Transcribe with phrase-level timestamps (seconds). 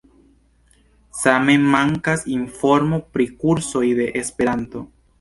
[1.19, 4.89] Same mankas informo pri kursoj de esperanto.